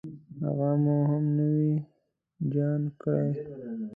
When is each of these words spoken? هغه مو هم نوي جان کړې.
هغه 0.43 0.69
مو 0.83 0.97
هم 1.09 1.23
نوي 1.37 1.71
جان 2.53 2.81
کړې. 3.01 3.29